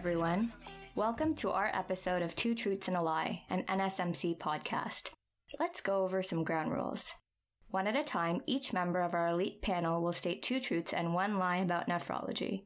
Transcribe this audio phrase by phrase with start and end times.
[0.00, 0.50] everyone.
[0.94, 5.10] Welcome to our episode of Two Truths and a Lie, an NSMC podcast.
[5.58, 7.04] Let's go over some ground rules.
[7.68, 11.12] One at a time, each member of our elite panel will state two truths and
[11.12, 12.64] one lie about nephrology.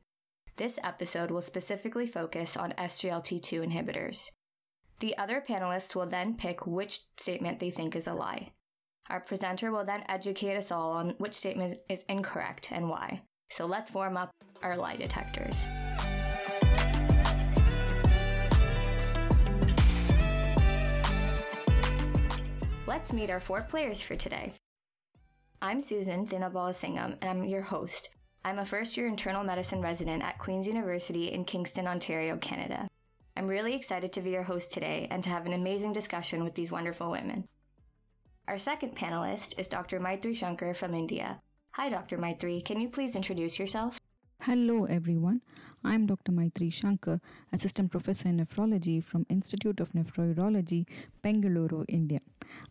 [0.58, 4.28] This episode will specifically focus on SGLT2 inhibitors.
[5.00, 8.52] The other panelists will then pick which statement they think is a lie.
[9.10, 13.22] Our presenter will then educate us all on which statement is incorrect and why.
[13.50, 14.30] So let's warm up
[14.62, 15.66] our lie detectors.
[22.86, 24.52] Let's meet our four players for today.
[25.62, 28.10] I'm Susan Thanabalasingam, and I'm your host.
[28.44, 32.86] I'm a first year internal medicine resident at Queen's University in Kingston, Ontario, Canada.
[33.38, 36.56] I'm really excited to be your host today and to have an amazing discussion with
[36.56, 37.48] these wonderful women.
[38.46, 39.98] Our second panelist is Dr.
[39.98, 41.40] Mythri Shankar from India.
[41.70, 42.18] Hi, Dr.
[42.18, 42.62] Mythri.
[42.62, 43.98] Can you please introduce yourself?
[44.42, 45.40] Hello, everyone.
[45.82, 46.32] I'm Dr.
[46.32, 50.86] Mythri Shankar, Assistant Professor in Nephrology from Institute of Nephrourology,
[51.22, 52.20] Bengaluru, India.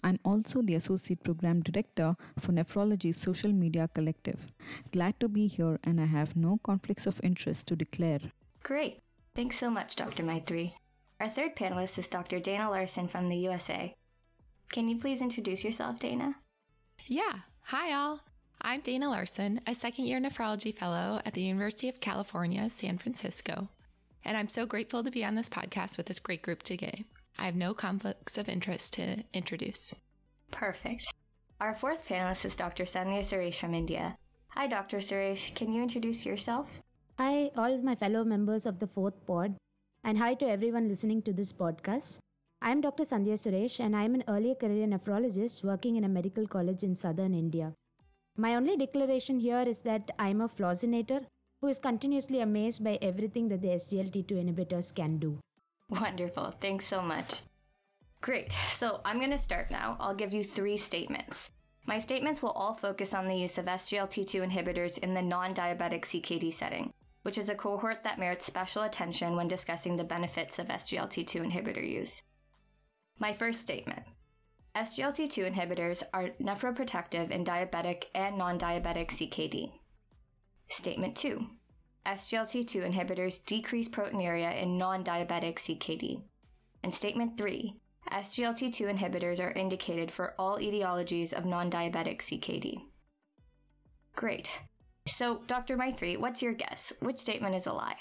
[0.04, 4.52] I'm also the Associate Program Director for Nephrology's Social Media Collective.
[4.92, 8.22] Glad to be here, and I have no conflicts of interest to declare.
[8.64, 9.00] Great.
[9.36, 10.24] Thanks so much, Dr.
[10.24, 10.74] Mythri.
[11.20, 12.40] Our third panelist is Dr.
[12.40, 13.94] Dana Larsen from the USA.
[14.72, 16.36] Can you please introduce yourself, Dana?
[17.08, 17.40] Yeah.
[17.68, 18.22] Hi, all.
[18.62, 23.70] I'm Dana Larsen, a second year nephrology fellow at the University of California, San Francisco.
[24.24, 27.06] And I'm so grateful to be on this podcast with this great group today.
[27.38, 29.96] I have no conflicts of interest to introduce.
[30.52, 31.14] Perfect.
[31.60, 32.84] Our fourth panelist is Dr.
[32.84, 34.18] Sandhya Suresh from India.
[34.50, 34.98] Hi, Dr.
[34.98, 35.56] Suresh.
[35.56, 36.82] Can you introduce yourself?
[37.18, 39.56] Hi, all my fellow members of the fourth pod,
[40.04, 42.18] and hi to everyone listening to this podcast.
[42.62, 43.04] I'm Dr.
[43.04, 47.34] Sandhya Suresh, and I'm an early career nephrologist working in a medical college in southern
[47.34, 47.74] India.
[48.38, 51.26] My only declaration here is that I'm a flozinator
[51.62, 55.40] who is continuously amazed by everything that the SGLT2 inhibitors can do.
[56.02, 56.56] Wonderful.
[56.60, 57.42] Thanks so much.
[58.22, 58.54] Great.
[58.68, 59.98] So I'm going to start now.
[60.00, 61.52] I'll give you three statements.
[61.86, 66.04] My statements will all focus on the use of SGLT2 inhibitors in the non diabetic
[66.04, 66.94] CKD setting,
[67.24, 71.88] which is a cohort that merits special attention when discussing the benefits of SGLT2 inhibitor
[71.88, 72.24] use.
[73.20, 74.04] My first statement
[74.76, 79.74] SGLT2 inhibitors are nephroprotective in diabetic and non diabetic CKD.
[80.70, 81.46] Statement 2
[82.06, 86.22] SGLT2 inhibitors decrease proteinuria in non diabetic CKD.
[86.84, 87.76] And statement 3
[88.12, 92.82] SGLT2 inhibitors are indicated for all etiologies of non diabetic CKD.
[94.16, 94.60] Great.
[95.08, 95.78] So, Dr.
[95.78, 96.94] Mythri, what's your guess?
[97.00, 97.96] Which statement is a lie?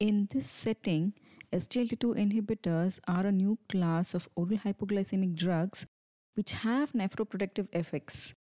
[0.00, 1.14] In this setting,
[1.52, 5.86] SGLT2 inhibitors are a new class of oral hypoglycemic drugs
[6.34, 8.34] which have nephroprotective effects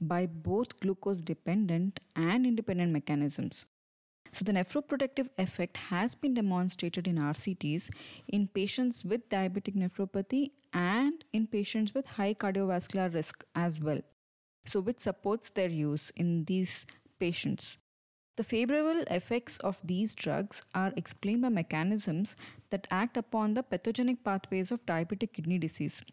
[0.00, 3.66] by both glucose dependent and independent mechanisms.
[4.32, 7.90] So, the nephroprotective effect has been demonstrated in RCTs
[8.28, 14.00] in patients with diabetic nephropathy and in patients with high cardiovascular risk as well.
[14.66, 16.84] So, which supports their use in these
[17.18, 17.78] patients.
[18.36, 22.36] The favorable effects of these drugs are explained by mechanisms
[22.70, 26.04] that act upon the pathogenic pathways of diabetic kidney disease,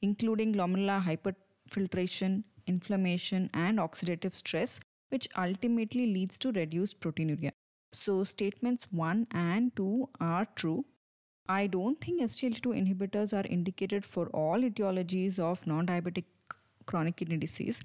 [0.00, 4.80] including glomerular hyperfiltration, inflammation, and oxidative stress,
[5.10, 7.50] which ultimately leads to reduced proteinuria.
[7.92, 10.84] So, statements 1 and 2 are true.
[11.48, 16.24] I don't think SGLT2 inhibitors are indicated for all etiologies of non diabetic
[16.86, 17.82] chronic kidney disease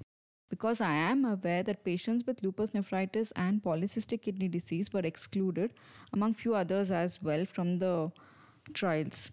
[0.50, 5.72] because I am aware that patients with lupus nephritis and polycystic kidney disease were excluded,
[6.12, 8.10] among few others as well, from the
[8.74, 9.30] trials.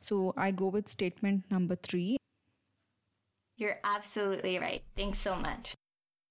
[0.00, 2.18] So I go with statement number three.
[3.58, 4.82] You're absolutely right.
[4.96, 5.74] Thanks so much.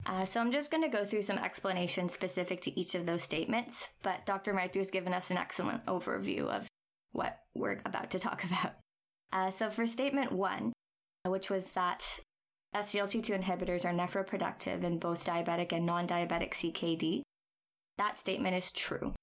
[0.06, 3.22] Uh, so I'm just going to go through some explanations specific to each of those
[3.22, 4.54] statements, but Dr.
[4.54, 6.68] Mythri has given us an excellent overview of
[7.12, 8.76] what we're about to talk about.
[9.34, 10.72] Uh, so for statement one,
[11.26, 12.20] which was that
[12.74, 17.22] SGLT2 inhibitors are nephroprotective in both diabetic and non diabetic CKD.
[17.97, 19.14] That statement is true.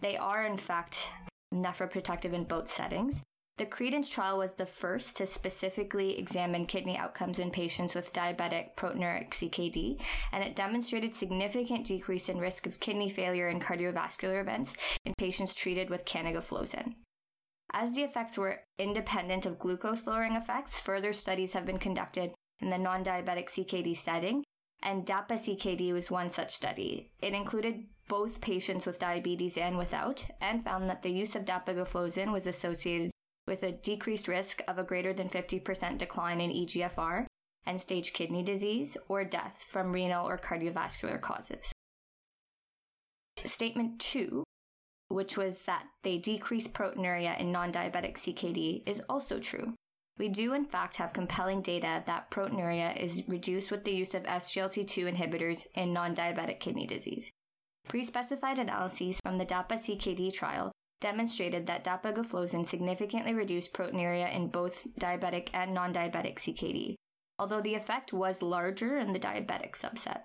[0.00, 1.08] They are, in fact,
[1.52, 3.22] nephroprotective in both settings.
[3.60, 8.74] The Credence trial was the first to specifically examine kidney outcomes in patients with diabetic
[8.74, 10.00] proteinuric CKD,
[10.32, 14.74] and it demonstrated significant decrease in risk of kidney failure and cardiovascular events
[15.04, 16.94] in patients treated with canagliflozin.
[17.70, 22.70] As the effects were independent of glucose lowering effects, further studies have been conducted in
[22.70, 24.42] the non diabetic CKD setting,
[24.82, 27.12] and DAPA CKD was one such study.
[27.20, 32.32] It included both patients with diabetes and without, and found that the use of dapagliflozin
[32.32, 33.10] was associated
[33.50, 37.26] with a decreased risk of a greater than 50% decline in EGFR,
[37.66, 41.70] and stage kidney disease, or death from renal or cardiovascular causes.
[43.36, 44.44] Statement 2
[45.10, 49.74] which was that they decrease proteinuria in non diabetic CKD, is also true.
[50.18, 54.22] We do, in fact, have compelling data that proteinuria is reduced with the use of
[54.22, 57.30] SGLT2 inhibitors in non diabetic kidney disease.
[57.88, 60.70] Pre specified analyses from the DAPA CKD trial
[61.00, 66.94] demonstrated that dapagliflozin significantly reduced proteinuria in both diabetic and non diabetic CKD,
[67.38, 70.22] although the effect was larger in the diabetic subset.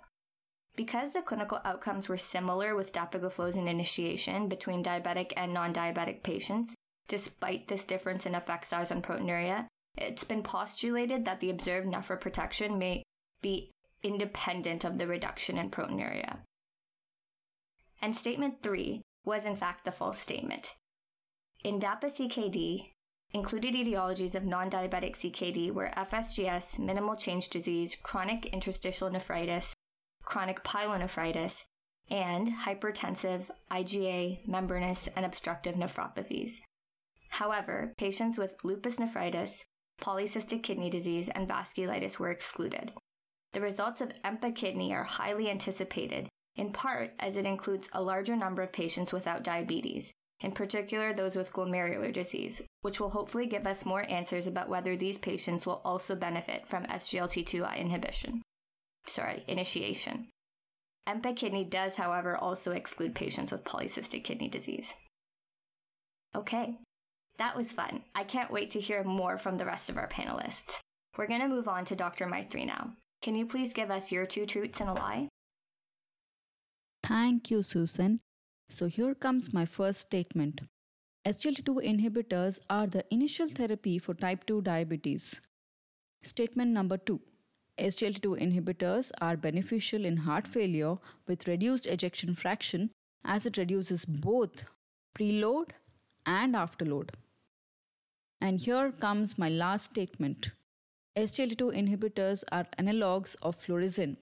[0.75, 6.75] Because the clinical outcomes were similar with dapagliflozin initiation between diabetic and non diabetic patients,
[7.07, 9.67] despite this difference in effect size on proteinuria,
[9.97, 13.03] it's been postulated that the observed nephroprotection may
[13.41, 13.71] be
[14.03, 16.39] independent of the reduction in proteinuria.
[18.01, 20.73] And statement 3 was in fact the false statement.
[21.63, 22.91] In DAPA CKD,
[23.33, 29.73] included etiologies of non diabetic CKD were FSGS, minimal change disease, chronic interstitial nephritis,
[30.23, 31.63] chronic pyelonephritis,
[32.09, 36.61] and hypertensive IgA, membranous, and obstructive nephropathies.
[37.29, 39.65] However, patients with lupus nephritis,
[39.99, 42.93] polycystic kidney disease, and vasculitis were excluded.
[43.53, 48.35] The results of EMPA kidney are highly anticipated, in part as it includes a larger
[48.35, 53.65] number of patients without diabetes, in particular those with glomerular disease, which will hopefully give
[53.65, 58.41] us more answers about whether these patients will also benefit from SGLT2I inhibition
[59.07, 60.27] sorry, initiation.
[61.07, 64.95] EMPA kidney does, however, also exclude patients with polycystic kidney disease.
[66.35, 66.75] Okay,
[67.37, 68.01] that was fun.
[68.15, 70.79] I can't wait to hear more from the rest of our panelists.
[71.17, 72.25] We're going to move on to Dr.
[72.25, 72.91] Mythri now.
[73.21, 75.27] Can you please give us your two truths and a lie?
[77.05, 78.19] Thank you, Susan.
[78.67, 80.61] So here comes my first statement.
[81.27, 85.39] SGLT2 inhibitors are the initial therapy for type 2 diabetes.
[86.23, 87.19] Statement number 2.
[87.79, 90.97] SGLT2 inhibitors are beneficial in heart failure
[91.27, 92.89] with reduced ejection fraction
[93.23, 94.63] as it reduces both
[95.15, 95.69] preload
[96.25, 97.11] and afterload.
[98.41, 100.53] And here comes my last statement.
[101.15, 104.17] SGLT2 inhibitors are analogs of phlorizin.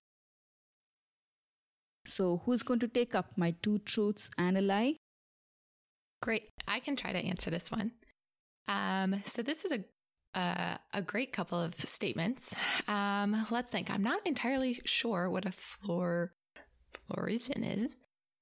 [2.06, 4.96] So, who's going to take up my two truths and a lie?
[6.22, 6.50] Great.
[6.68, 7.92] I can try to answer this one.
[8.68, 9.84] Um, so, this is a
[10.36, 12.54] uh, a great couple of statements.
[12.88, 13.90] Um, let's think.
[13.90, 16.30] I'm not entirely sure what a fluor
[17.10, 17.98] phlorizin is,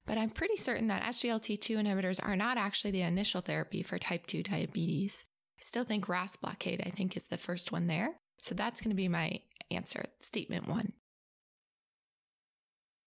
[0.06, 4.26] but I'm pretty certain that SGLT2 inhibitors are not actually the initial therapy for type
[4.26, 5.26] 2 diabetes.
[5.58, 8.14] I still think RAS blockade, I think, is the first one there.
[8.38, 10.92] So that's going to be my answer, statement one.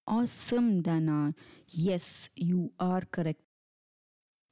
[0.08, 1.34] Awesome, Dana.
[1.72, 3.42] Yes, you are correct.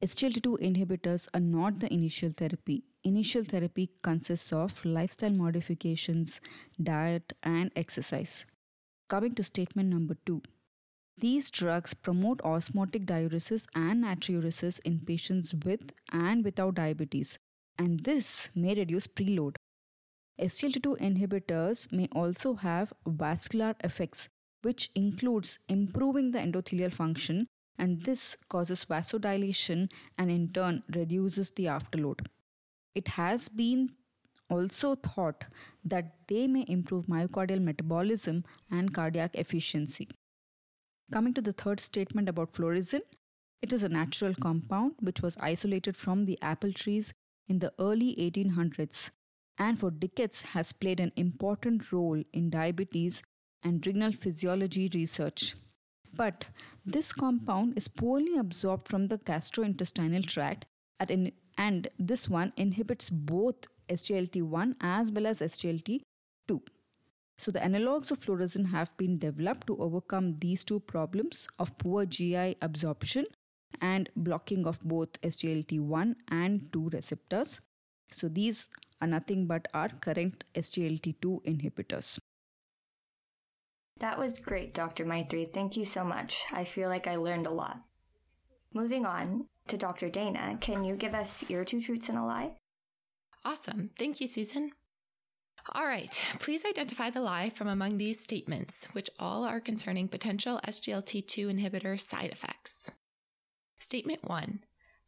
[0.03, 2.83] SGLT2 inhibitors are not the initial therapy.
[3.03, 6.41] Initial therapy consists of lifestyle modifications,
[6.81, 8.45] diet, and exercise.
[9.09, 10.41] Coming to statement number two.
[11.17, 17.37] These drugs promote osmotic diuresis and natriuresis in patients with and without diabetes,
[17.77, 19.55] and this may reduce preload.
[20.41, 24.29] SGLT2 inhibitors may also have vascular effects,
[24.63, 31.65] which includes improving the endothelial function and this causes vasodilation and in turn reduces the
[31.65, 32.25] afterload.
[32.95, 33.91] It has been
[34.49, 35.45] also thought
[35.83, 40.07] that they may improve myocardial metabolism and cardiac efficiency.
[41.11, 43.01] Coming to the third statement about phlorizin,
[43.61, 47.13] it is a natural compound which was isolated from the apple trees
[47.47, 49.11] in the early 1800s
[49.57, 53.23] and for decades has played an important role in diabetes
[53.63, 55.55] and renal physiology research.
[56.15, 56.45] But
[56.85, 60.65] this compound is poorly absorbed from the gastrointestinal tract
[61.57, 63.55] and this one inhibits both
[63.89, 66.61] SGLT1 as well as SGLT2.
[67.39, 72.05] So the analogs of phlorizin have been developed to overcome these two problems of poor
[72.05, 73.25] GI absorption
[73.81, 77.59] and blocking of both SGLT1 and 2 receptors.
[78.11, 78.69] So these
[79.01, 82.19] are nothing but our current SGLT2 inhibitors.
[83.99, 85.05] That was great, Dr.
[85.05, 85.51] Mythri.
[85.51, 86.43] Thank you so much.
[86.51, 87.81] I feel like I learned a lot.
[88.73, 90.09] Moving on to Dr.
[90.09, 92.55] Dana, can you give us your two truths and a lie?
[93.45, 93.91] Awesome.
[93.97, 94.71] Thank you, Susan.
[95.73, 100.59] All right, please identify the lie from among these statements, which all are concerning potential
[100.67, 102.91] SGLT2 inhibitor side effects.
[103.79, 104.59] Statement 1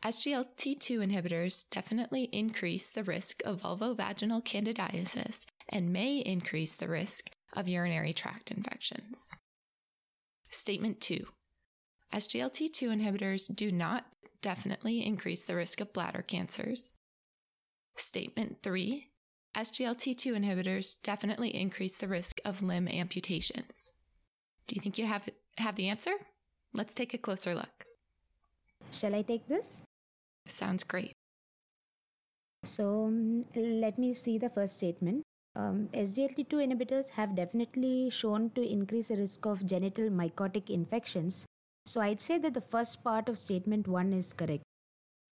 [0.04, 7.68] SGLT2 inhibitors definitely increase the risk of vulvovaginal candidiasis and may increase the risk of
[7.68, 9.32] urinary tract infections.
[10.50, 11.26] Statement 2
[12.14, 14.06] SGLT2 inhibitors do not
[14.42, 16.94] definitely increase the risk of bladder cancers.
[17.98, 19.10] Statement 3
[19.56, 23.94] SGLT2 inhibitors definitely increase the risk of limb amputations.
[24.68, 26.12] Do you think you have, have the answer?
[26.74, 27.86] Let's take a closer look.
[28.92, 29.84] Shall I take this?
[30.46, 31.14] Sounds great.
[32.66, 35.24] So um, let me see the first statement.
[35.56, 41.46] Um, SGLT2 inhibitors have definitely shown to increase the risk of genital mycotic infections.
[41.86, 44.64] So I'd say that the first part of statement one is correct.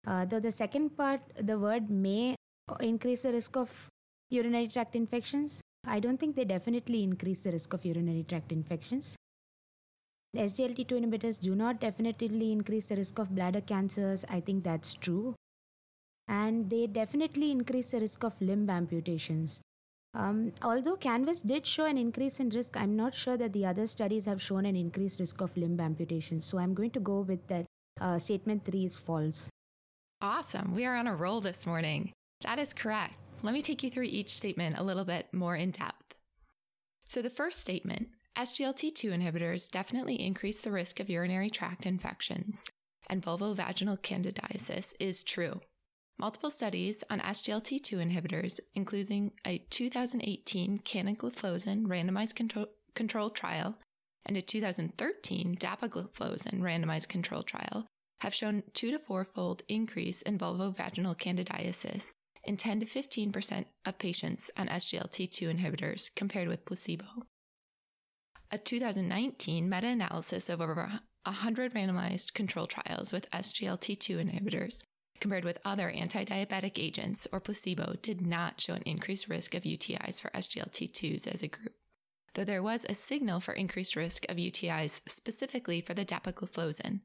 [0.06, 2.36] Uh, though the second part, the word may
[2.80, 3.90] increase the risk of
[4.30, 9.16] urinary tract infections, I don't think they definitely increase the risk of urinary tract infections.
[10.36, 14.24] SGLT2 inhibitors do not definitively increase the risk of bladder cancers.
[14.30, 15.36] I think that's true.
[16.28, 19.62] And they definitely increase the risk of limb amputations.
[20.14, 23.88] Um, although Canvas did show an increase in risk, I'm not sure that the other
[23.88, 26.46] studies have shown an increased risk of limb amputations.
[26.46, 27.66] So I'm going to go with that
[28.00, 29.50] uh, statement three is false.
[30.22, 30.76] Awesome.
[30.76, 32.12] We are on a roll this morning.
[32.44, 33.16] That is correct.
[33.42, 36.16] Let me take you through each statement a little bit more in depth.
[37.06, 42.66] So, the first statement SGLT2 inhibitors definitely increase the risk of urinary tract infections,
[43.10, 45.62] and vulvovaginal candidiasis is true.
[46.22, 53.80] Multiple studies on SGLT2 inhibitors, including a 2018 canagliflozin randomized control, control trial
[54.28, 57.88] and a 2013 dapagliflozin randomized control trial,
[58.20, 62.12] have shown 2 to 4 fold increase in vulvovaginal candidiasis
[62.44, 67.26] in 10 to 15% of patients on SGLT2 inhibitors compared with placebo.
[68.52, 74.84] A 2019 meta analysis of over 100 randomized control trials with SGLT2 inhibitors
[75.22, 79.64] compared with other anti diabetic agents or placebo did not show an increased risk of
[79.64, 81.76] UTIs for SGLT2s as a group,
[82.34, 87.02] though there was a signal for increased risk of UTIs specifically for the dapagliflozin,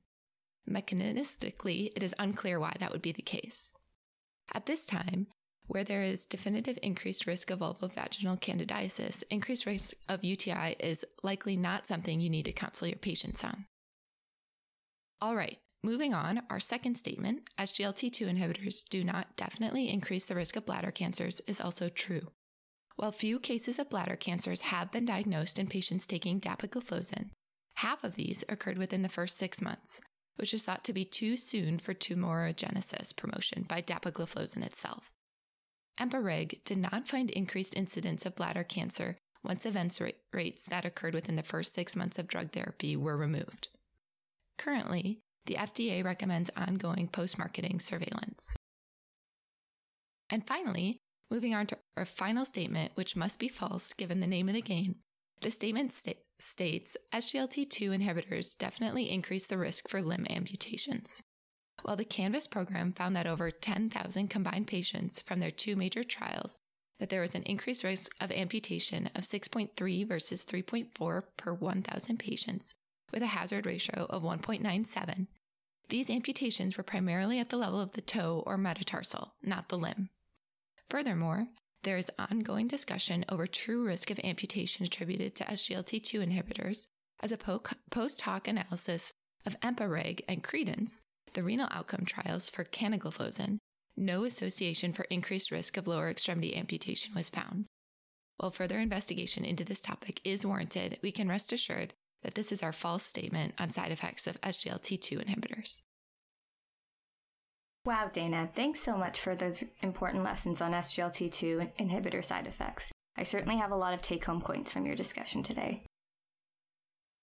[0.69, 3.73] Mechanistically, it is unclear why that would be the case.
[4.53, 5.29] At this time,
[5.67, 11.57] where there is definitive increased risk of vulvovaginal candidiasis, increased risk of UTI is likely
[11.57, 13.67] not something you need to counsel your patients on.
[15.21, 20.57] All right, moving on, our second statement SGLT2 inhibitors do not definitely increase the risk
[20.57, 22.33] of bladder cancers is also true.
[22.97, 27.31] While few cases of bladder cancers have been diagnosed in patients taking dapagliflozin,
[27.77, 30.01] half of these occurred within the first six months,
[30.35, 35.13] which is thought to be too soon for tumorigenesis promotion by dapagliflozin itself.
[36.01, 40.01] EMPA-REG did not find increased incidence of bladder cancer once events
[40.33, 43.69] rates that occurred within the first six months of drug therapy were removed.
[44.59, 48.57] Currently, the FDA recommends ongoing post marketing surveillance.
[50.31, 50.99] And finally,
[51.31, 54.63] moving on to our final statement, which must be false given the name of the
[54.63, 54.97] game,
[55.41, 61.23] the statement sta- states SGLT2 inhibitors definitely increase the risk for limb amputations.
[61.83, 66.59] While the Canvas program found that over 10,000 combined patients from their two major trials
[66.99, 72.75] that there was an increased risk of amputation of 6.3 versus 3.4 per 1,000 patients
[73.13, 75.27] with a hazard ratio of 1.97.
[75.89, 80.11] These amputations were primarily at the level of the toe or metatarsal, not the limb.
[80.91, 81.49] Furthermore,
[81.85, 86.87] there is ongoing discussion over true risk of amputation attributed to SGLT2 inhibitors
[87.21, 89.13] as a post hoc analysis
[89.47, 91.03] of EMPA-REG and Credence,
[91.35, 93.59] the renal outcome trials for canagliflozin,
[93.97, 97.67] no association for increased risk of lower extremity amputation was found.
[98.39, 101.95] While further investigation into this topic is warranted, we can rest assured
[102.27, 105.81] that this is our false statement on side effects of SGLT2 inhibitors.
[107.85, 112.91] Wow, Dana, thanks so much for those important lessons on SGLT2 inhibitor side effects.
[113.17, 115.85] I certainly have a lot of take home points from your discussion today.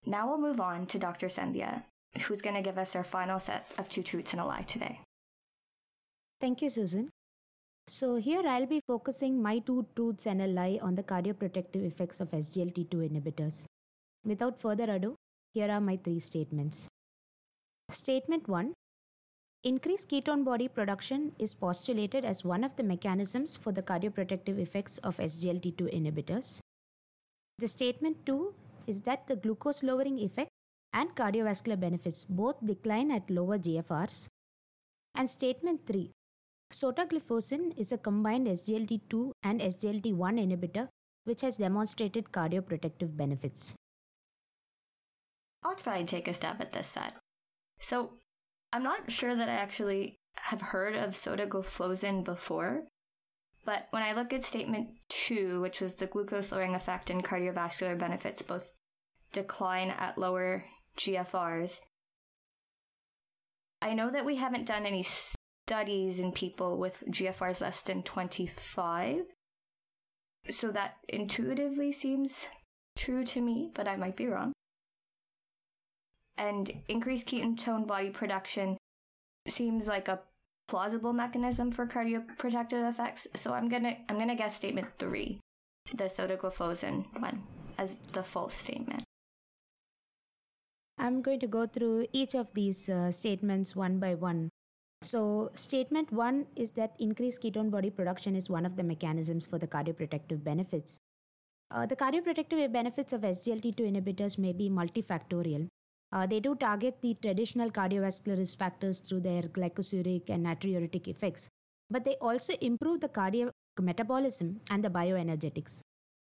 [0.06, 1.28] Now we'll move on to Dr.
[1.28, 1.84] Sandhya,
[2.22, 5.02] who's going to give us our final set of two truths and a lie today.
[6.40, 7.10] Thank you, Susan.
[7.90, 12.22] So, here I'll be focusing my two truths and a lie on the cardioprotective effects
[12.22, 13.66] of SGLT2 inhibitors.
[14.26, 15.16] Without further ado,
[15.54, 16.88] here are my three statements.
[17.92, 18.74] Statement 1
[19.66, 24.98] Increased ketone body production is postulated as one of the mechanisms for the cardioprotective effects
[25.00, 26.60] of SGLT2 inhibitors.
[27.60, 28.54] The statement 2
[28.88, 30.50] is that the glucose lowering effect
[30.94, 34.28] and cardiovascular benefits both decline at lower GFRs.
[35.16, 36.12] And statement 3
[36.72, 40.88] Sotagliflozin is a combined SGLT2 and SGLT1 inhibitor
[41.26, 43.76] which has demonstrated cardioprotective benefits.
[45.64, 47.14] I'll try and take a stab at this set.
[47.80, 48.14] So,
[48.72, 52.84] I'm not sure that I actually have heard of sotagliflozin before,
[53.66, 57.98] but when I look at statement two, which was the glucose lowering effect and cardiovascular
[57.98, 58.72] benefits both
[59.32, 60.66] decline at lower
[60.98, 61.82] GFRs,
[63.82, 65.06] I know that we haven't done any
[65.68, 69.26] studies in people with GFRs less than 25.
[70.50, 72.48] So that intuitively seems
[72.98, 74.54] true to me, but I might be wrong
[76.38, 78.78] and increased ketone body production
[79.48, 80.20] seems like a
[80.68, 83.28] plausible mechanism for cardioprotective effects.
[83.36, 85.40] So I'm gonna I'm gonna guess statement three,
[85.94, 87.44] the sotagliflozin one,
[87.78, 89.04] as the false statement.
[90.98, 94.50] I'm going to go through each of these uh, statements one by one.
[95.02, 99.58] So, statement one is that increased ketone body production is one of the mechanisms for
[99.58, 101.00] the cardioprotective benefits.
[101.72, 105.68] Uh, the cardioprotective benefits of SGLT2 inhibitors may be multifactorial.
[106.14, 111.50] Uh, they do target the traditional cardiovascular risk factors through their glycosuric and natriuretic effects,
[111.90, 113.50] but they also improve the cardiac
[113.82, 115.80] metabolism and the bioenergetics.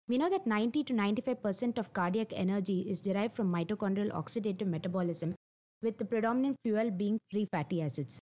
[0.06, 5.34] We know that 90 to 95% of cardiac energy is derived from mitochondrial oxidative metabolism,
[5.82, 8.20] with the predominant fuel being free fatty acids.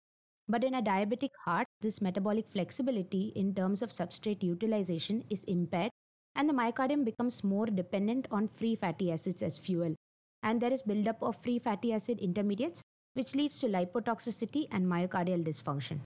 [0.46, 5.92] But in a diabetic heart, this metabolic flexibility in terms of substrate utilization is impaired,
[6.36, 9.94] and the myocardium becomes more dependent on free fatty acids as fuel,
[10.44, 12.82] and there is buildup of free fatty acid intermediates,
[13.14, 16.00] which leads to lipotoxicity and myocardial dysfunction.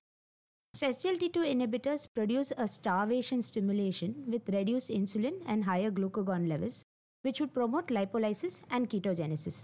[0.74, 6.84] So, SGLT2 inhibitors produce a starvation stimulation with reduced insulin and higher glucagon levels,
[7.22, 9.62] which would promote lipolysis and ketogenesis.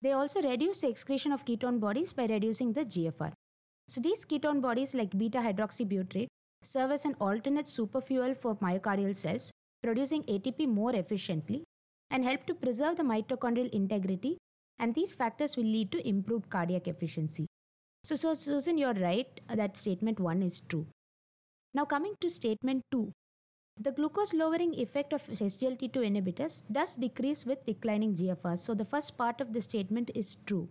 [0.00, 3.32] They also reduce the excretion of ketone bodies by reducing the GFR.
[3.88, 6.28] So, these ketone bodies, like beta hydroxybutyrate,
[6.62, 11.62] serve as an alternate superfuel for myocardial cells, producing ATP more efficiently
[12.12, 14.36] and help to preserve the mitochondrial integrity,
[14.78, 17.46] and these factors will lead to improved cardiac efficiency.
[18.04, 20.86] So, so Susan, you're right uh, that statement 1 is true.
[21.72, 23.10] Now, coming to statement 2,
[23.80, 28.58] the glucose lowering effect of SGLT2 inhibitors does decrease with declining GFR.
[28.58, 30.68] So, the first part of the statement is true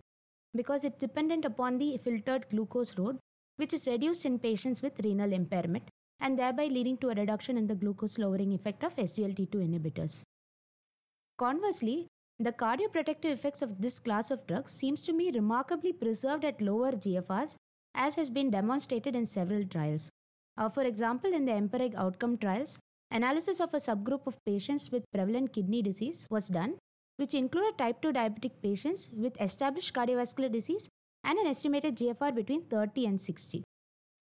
[0.54, 3.18] because it's dependent upon the filtered glucose load,
[3.56, 5.88] which is reduced in patients with renal impairment
[6.20, 10.22] and thereby leading to a reduction in the glucose lowering effect of SGLT2 inhibitors.
[11.42, 12.06] Conversely,
[12.38, 16.92] the cardioprotective effects of this class of drugs seems to be remarkably preserved at lower
[16.92, 17.56] GFRs
[17.96, 20.08] as has been demonstrated in several trials.
[20.56, 22.78] Uh, for example, in the EMPA-REG outcome trials,
[23.10, 26.76] analysis of a subgroup of patients with prevalent kidney disease was done,
[27.16, 30.88] which included type 2 diabetic patients with established cardiovascular disease
[31.24, 33.64] and an estimated GFR between 30 and 60.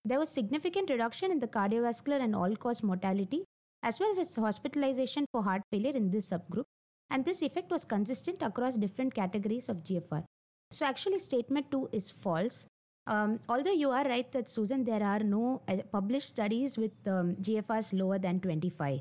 [0.05, 3.45] There was significant reduction in the cardiovascular and all-cause mortality
[3.83, 6.65] as well as hospitalization for heart failure in this subgroup
[7.11, 10.25] and this effect was consistent across different categories of GFR.
[10.71, 12.66] So, actually, statement 2 is false.
[13.07, 17.37] Um, although you are right that, Susan, there are no uh, published studies with um,
[17.37, 19.01] GFRs lower than 25.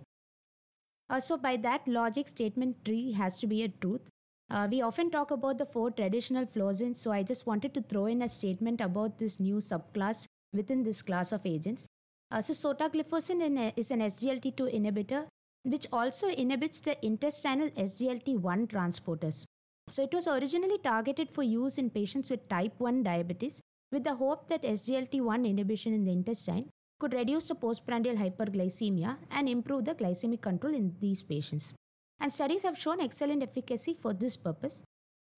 [1.09, 4.01] Uh, so, by that logic, statement 3 has to be a truth.
[4.49, 8.05] Uh, we often talk about the four traditional flozins, so I just wanted to throw
[8.05, 11.87] in a statement about this new subclass within this class of agents.
[12.31, 15.25] Uh, so, sotagliflozin is an SGLT2 inhibitor
[15.67, 19.45] which also inhibits the intestinal SGLT1 transporters.
[19.89, 24.15] So it was originally targeted for use in patients with type 1 diabetes with the
[24.15, 29.95] hope that SGLT1 inhibition in the intestine could reduce the postprandial hyperglycemia and improve the
[29.95, 31.73] glycemic control in these patients.
[32.19, 34.83] And studies have shown excellent efficacy for this purpose.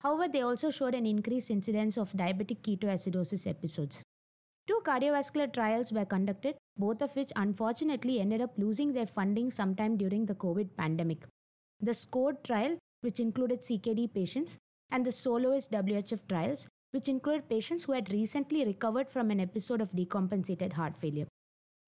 [0.01, 4.01] However, they also showed an increased incidence of diabetic ketoacidosis episodes.
[4.67, 9.97] Two cardiovascular trials were conducted, both of which unfortunately ended up losing their funding sometime
[9.97, 11.25] during the COVID pandemic.
[11.81, 14.57] The SCORE trial, which included CKD patients,
[14.89, 19.81] and the SOLOIST WHF trials, which included patients who had recently recovered from an episode
[19.81, 21.27] of decompensated heart failure.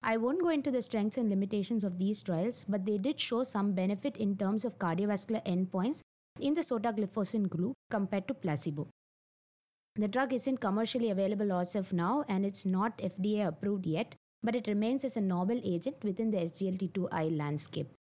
[0.02, 3.44] I won't go into the strengths and limitations of these trials, but they did show
[3.44, 6.00] some benefit in terms of cardiovascular endpoints
[6.40, 8.88] in the sotagliflozin group compared to placebo.
[9.96, 14.54] The drug isn't commercially available as of now and it's not FDA approved yet, but
[14.54, 17.92] it remains as a novel agent within the SGLT2I landscape.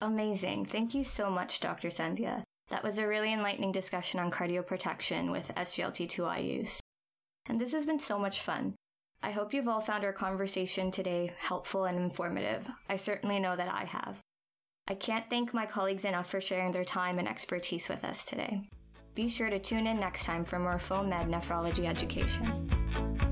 [0.00, 0.66] Amazing.
[0.66, 1.88] Thank you so much, Dr.
[1.88, 2.42] Sandhya.
[2.70, 6.80] That was a really enlightening discussion on cardioprotection with SGLT2I use.
[7.46, 8.74] And this has been so much fun.
[9.22, 12.68] I hope you've all found our conversation today helpful and informative.
[12.88, 14.20] I certainly know that I have.
[14.88, 18.62] I can't thank my colleagues enough for sharing their time and expertise with us today.
[19.14, 23.29] Be sure to tune in next time for more FOAMed nephrology education.